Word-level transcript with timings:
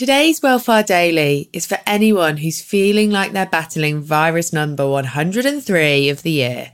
Today's 0.00 0.40
Well 0.40 0.58
Far 0.58 0.82
Daily 0.82 1.50
is 1.52 1.66
for 1.66 1.76
anyone 1.84 2.38
who's 2.38 2.62
feeling 2.62 3.10
like 3.10 3.32
they're 3.32 3.44
battling 3.44 4.00
virus 4.00 4.50
number 4.50 4.88
103 4.88 6.08
of 6.08 6.22
the 6.22 6.30
year. 6.30 6.72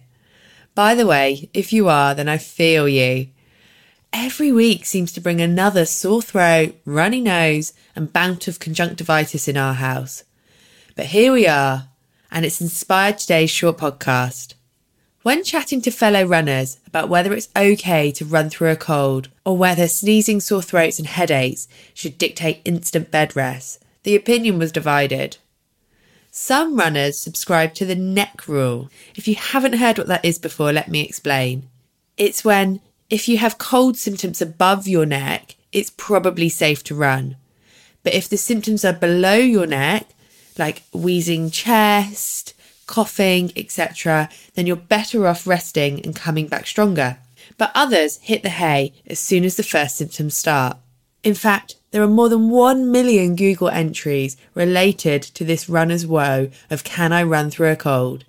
By 0.76 0.94
the 0.94 1.08
way, 1.08 1.50
if 1.52 1.72
you 1.72 1.88
are, 1.88 2.14
then 2.14 2.28
I 2.28 2.38
feel 2.38 2.88
you. 2.88 3.26
Every 4.12 4.52
week 4.52 4.86
seems 4.86 5.10
to 5.10 5.20
bring 5.20 5.40
another 5.40 5.86
sore 5.86 6.22
throat, 6.22 6.76
runny 6.84 7.20
nose, 7.20 7.72
and 7.96 8.12
bout 8.12 8.46
of 8.46 8.60
conjunctivitis 8.60 9.48
in 9.48 9.56
our 9.56 9.74
house. 9.74 10.22
But 10.94 11.06
here 11.06 11.32
we 11.32 11.48
are, 11.48 11.88
and 12.30 12.44
it's 12.44 12.60
inspired 12.60 13.18
today's 13.18 13.50
short 13.50 13.78
podcast. 13.78 14.54
When 15.26 15.42
chatting 15.42 15.82
to 15.82 15.90
fellow 15.90 16.22
runners 16.22 16.78
about 16.86 17.08
whether 17.08 17.32
it's 17.32 17.48
okay 17.56 18.12
to 18.12 18.24
run 18.24 18.48
through 18.48 18.70
a 18.70 18.76
cold 18.76 19.28
or 19.44 19.56
whether 19.56 19.88
sneezing, 19.88 20.38
sore 20.38 20.62
throats, 20.62 21.00
and 21.00 21.08
headaches 21.08 21.66
should 21.94 22.16
dictate 22.16 22.60
instant 22.64 23.10
bed 23.10 23.34
rest, 23.34 23.82
the 24.04 24.14
opinion 24.14 24.56
was 24.56 24.70
divided. 24.70 25.38
Some 26.30 26.76
runners 26.76 27.18
subscribe 27.18 27.74
to 27.74 27.84
the 27.84 27.96
neck 27.96 28.46
rule. 28.46 28.88
If 29.16 29.26
you 29.26 29.34
haven't 29.34 29.78
heard 29.78 29.98
what 29.98 30.06
that 30.06 30.24
is 30.24 30.38
before, 30.38 30.72
let 30.72 30.88
me 30.88 31.00
explain. 31.00 31.68
It's 32.16 32.44
when, 32.44 32.78
if 33.10 33.28
you 33.28 33.38
have 33.38 33.58
cold 33.58 33.96
symptoms 33.96 34.40
above 34.40 34.86
your 34.86 35.06
neck, 35.06 35.56
it's 35.72 35.90
probably 35.96 36.48
safe 36.48 36.84
to 36.84 36.94
run. 36.94 37.34
But 38.04 38.14
if 38.14 38.28
the 38.28 38.36
symptoms 38.36 38.84
are 38.84 38.92
below 38.92 39.34
your 39.34 39.66
neck, 39.66 40.06
like 40.56 40.84
wheezing 40.92 41.50
chest, 41.50 42.54
coughing, 42.86 43.52
etc., 43.56 44.28
then 44.54 44.66
you're 44.66 44.76
better 44.76 45.26
off 45.26 45.46
resting 45.46 46.00
and 46.04 46.16
coming 46.16 46.46
back 46.46 46.66
stronger. 46.66 47.18
But 47.58 47.72
others 47.74 48.18
hit 48.18 48.42
the 48.42 48.48
hay 48.48 48.92
as 49.06 49.18
soon 49.18 49.44
as 49.44 49.56
the 49.56 49.62
first 49.62 49.96
symptoms 49.96 50.36
start. 50.36 50.78
In 51.22 51.34
fact, 51.34 51.76
there 51.90 52.02
are 52.02 52.08
more 52.08 52.28
than 52.28 52.50
1 52.50 52.90
million 52.90 53.36
Google 53.36 53.68
entries 53.68 54.36
related 54.54 55.22
to 55.22 55.44
this 55.44 55.68
runner's 55.68 56.06
woe 56.06 56.50
of 56.70 56.84
can 56.84 57.12
I 57.12 57.22
run 57.22 57.50
through 57.50 57.70
a 57.70 57.76
cold? 57.76 58.24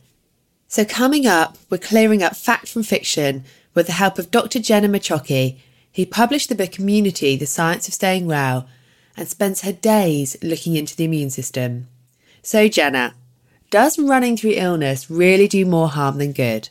So 0.68 0.84
coming 0.84 1.26
up, 1.26 1.58
we're 1.70 1.78
clearing 1.78 2.24
up 2.24 2.36
fact 2.36 2.68
from 2.68 2.84
fiction 2.84 3.44
with 3.74 3.88
the 3.88 3.94
help 3.94 4.18
of 4.18 4.32
Dr. 4.32 4.60
Jenna 4.60 4.88
Macciochi, 4.88 5.60
who 5.96 6.06
published 6.06 6.50
the 6.50 6.56
book 6.56 6.78
Immunity, 6.80 7.36
The 7.36 7.46
Science 7.46 7.88
of 7.88 7.94
Staying 7.94 8.26
Well, 8.26 8.68
and 9.16 9.28
spends 9.28 9.62
her 9.62 9.72
days 9.72 10.36
looking 10.42 10.76
into 10.76 10.96
the 10.96 11.06
immune 11.06 11.30
system. 11.30 11.88
So 12.42 12.68
Jenna, 12.68 13.16
does 13.70 14.00
running 14.00 14.38
through 14.38 14.54
illness 14.56 15.10
really 15.10 15.48
do 15.48 15.66
more 15.66 15.90
harm 15.90 16.18
than 16.18 16.34
good? 16.34 16.70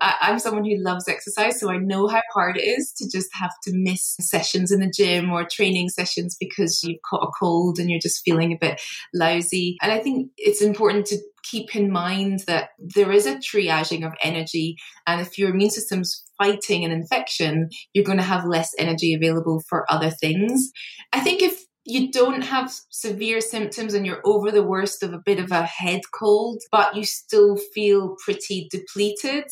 I, 0.00 0.30
am 0.30 0.38
someone 0.38 0.64
who 0.64 0.76
loves 0.78 1.08
exercise, 1.08 1.60
so 1.60 1.70
I 1.70 1.76
know 1.76 2.08
how 2.08 2.22
hard 2.32 2.56
it 2.56 2.62
is 2.62 2.92
to 2.98 3.08
just 3.10 3.28
have 3.34 3.52
to 3.64 3.72
miss 3.74 4.16
sessions 4.20 4.72
in 4.72 4.80
the 4.80 4.90
gym 4.90 5.30
or 5.30 5.44
training 5.44 5.90
sessions 5.90 6.36
because 6.38 6.82
you've 6.82 7.00
caught 7.08 7.26
a 7.26 7.30
cold 7.38 7.78
and 7.78 7.90
you're 7.90 8.00
just 8.00 8.22
feeling 8.24 8.52
a 8.52 8.58
bit 8.58 8.80
lousy. 9.12 9.76
And 9.82 9.92
I 9.92 9.98
think 9.98 10.30
it's 10.38 10.62
important 10.62 11.06
to 11.06 11.18
keep 11.42 11.74
in 11.74 11.90
mind 11.90 12.40
that 12.46 12.70
there 12.78 13.12
is 13.12 13.26
a 13.26 13.36
triaging 13.36 14.06
of 14.06 14.12
energy. 14.22 14.76
And 15.06 15.20
if 15.20 15.38
your 15.38 15.50
immune 15.50 15.70
system's 15.70 16.24
fighting 16.38 16.84
an 16.84 16.90
infection, 16.90 17.68
you're 17.92 18.04
going 18.04 18.18
to 18.18 18.24
have 18.24 18.46
less 18.46 18.70
energy 18.78 19.14
available 19.14 19.62
for 19.68 19.90
other 19.92 20.10
things. 20.10 20.70
I 21.12 21.20
think 21.20 21.42
if 21.42 21.59
you 21.90 22.12
don't 22.12 22.42
have 22.42 22.72
severe 22.90 23.40
symptoms 23.40 23.94
and 23.94 24.06
you're 24.06 24.22
over 24.24 24.52
the 24.52 24.62
worst 24.62 25.02
of 25.02 25.12
a 25.12 25.18
bit 25.18 25.40
of 25.40 25.50
a 25.50 25.64
head 25.64 26.02
cold, 26.14 26.62
but 26.70 26.94
you 26.94 27.04
still 27.04 27.56
feel 27.74 28.16
pretty 28.24 28.68
depleted, 28.70 29.44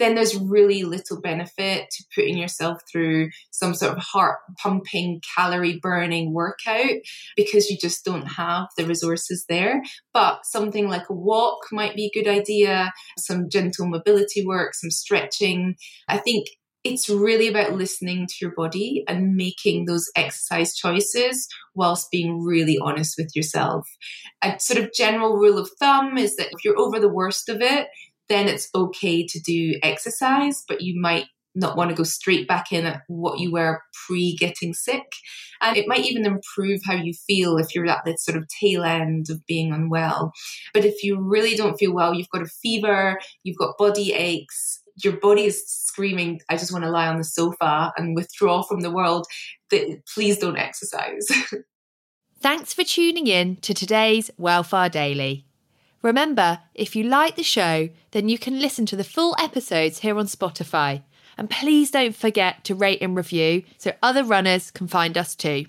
then 0.00 0.16
there's 0.16 0.36
really 0.36 0.82
little 0.82 1.20
benefit 1.20 1.86
to 1.90 2.04
putting 2.12 2.36
yourself 2.36 2.80
through 2.90 3.30
some 3.52 3.74
sort 3.74 3.96
of 3.96 4.02
heart 4.02 4.38
pumping, 4.60 5.20
calorie 5.36 5.78
burning 5.80 6.32
workout 6.32 6.96
because 7.36 7.70
you 7.70 7.78
just 7.80 8.04
don't 8.04 8.26
have 8.26 8.66
the 8.76 8.86
resources 8.86 9.44
there. 9.48 9.80
But 10.12 10.44
something 10.46 10.88
like 10.88 11.08
a 11.08 11.14
walk 11.14 11.60
might 11.70 11.94
be 11.94 12.06
a 12.06 12.18
good 12.18 12.28
idea, 12.28 12.92
some 13.18 13.48
gentle 13.48 13.86
mobility 13.86 14.44
work, 14.44 14.74
some 14.74 14.90
stretching. 14.90 15.76
I 16.08 16.18
think 16.18 16.48
it's 16.84 17.08
really 17.08 17.48
about 17.48 17.72
listening 17.72 18.26
to 18.26 18.34
your 18.42 18.52
body 18.54 19.04
and 19.08 19.34
making 19.34 19.86
those 19.86 20.10
exercise 20.14 20.74
choices 20.76 21.48
whilst 21.74 22.10
being 22.10 22.42
really 22.42 22.78
honest 22.80 23.14
with 23.16 23.34
yourself. 23.34 23.88
A 24.42 24.58
sort 24.60 24.84
of 24.84 24.92
general 24.92 25.36
rule 25.36 25.58
of 25.58 25.70
thumb 25.80 26.18
is 26.18 26.36
that 26.36 26.48
if 26.48 26.64
you're 26.64 26.78
over 26.78 27.00
the 27.00 27.08
worst 27.08 27.48
of 27.48 27.62
it, 27.62 27.88
then 28.28 28.48
it's 28.48 28.68
okay 28.74 29.26
to 29.26 29.40
do 29.40 29.78
exercise, 29.82 30.62
but 30.68 30.82
you 30.82 31.00
might 31.00 31.26
not 31.54 31.76
want 31.76 31.88
to 31.88 31.96
go 31.96 32.02
straight 32.02 32.48
back 32.48 32.72
in 32.72 32.84
at 32.84 33.02
what 33.06 33.38
you 33.38 33.52
were 33.52 33.80
pre 34.06 34.36
getting 34.36 34.74
sick. 34.74 35.06
And 35.60 35.76
it 35.76 35.86
might 35.86 36.04
even 36.04 36.26
improve 36.26 36.80
how 36.84 36.94
you 36.94 37.12
feel 37.26 37.56
if 37.58 37.74
you're 37.74 37.86
at 37.86 38.04
the 38.04 38.16
sort 38.16 38.36
of 38.36 38.48
tail 38.48 38.82
end 38.82 39.26
of 39.30 39.46
being 39.46 39.72
unwell. 39.72 40.32
But 40.74 40.84
if 40.84 41.02
you 41.02 41.20
really 41.20 41.54
don't 41.54 41.78
feel 41.78 41.94
well, 41.94 42.12
you've 42.12 42.28
got 42.28 42.42
a 42.42 42.46
fever, 42.46 43.18
you've 43.44 43.56
got 43.56 43.78
body 43.78 44.12
aches, 44.12 44.82
your 45.02 45.14
body 45.14 45.44
is 45.44 45.66
screaming, 45.66 46.40
I 46.48 46.56
just 46.56 46.72
want 46.72 46.84
to 46.84 46.90
lie 46.90 47.08
on 47.08 47.18
the 47.18 47.24
sofa 47.24 47.92
and 47.96 48.14
withdraw 48.14 48.62
from 48.62 48.80
the 48.80 48.90
world, 48.90 49.26
that 49.70 50.02
please 50.12 50.38
don't 50.38 50.56
exercise. 50.56 51.26
Thanks 52.40 52.74
for 52.74 52.84
tuning 52.84 53.26
in 53.26 53.56
to 53.56 53.72
today's 53.72 54.30
Well 54.36 54.62
Far 54.62 54.88
Daily. 54.88 55.46
Remember, 56.02 56.60
if 56.74 56.94
you 56.94 57.04
like 57.04 57.36
the 57.36 57.42
show, 57.42 57.88
then 58.10 58.28
you 58.28 58.38
can 58.38 58.60
listen 58.60 58.84
to 58.86 58.96
the 58.96 59.04
full 59.04 59.34
episodes 59.38 60.00
here 60.00 60.18
on 60.18 60.26
Spotify. 60.26 61.02
And 61.38 61.48
please 61.48 61.90
don't 61.90 62.14
forget 62.14 62.62
to 62.64 62.74
rate 62.74 63.00
and 63.00 63.16
review 63.16 63.64
so 63.78 63.92
other 64.02 64.22
runners 64.22 64.70
can 64.70 64.86
find 64.86 65.16
us 65.16 65.34
too. 65.34 65.64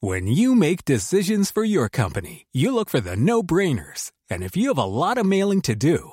When 0.00 0.26
you 0.26 0.54
make 0.54 0.84
decisions 0.84 1.50
for 1.50 1.64
your 1.64 1.88
company, 1.88 2.46
you 2.52 2.74
look 2.74 2.90
for 2.90 3.00
the 3.00 3.16
no 3.16 3.42
brainers. 3.42 4.12
And 4.28 4.44
if 4.44 4.54
you 4.54 4.68
have 4.68 4.78
a 4.78 4.84
lot 4.84 5.16
of 5.16 5.24
mailing 5.24 5.62
to 5.62 5.74
do, 5.74 6.12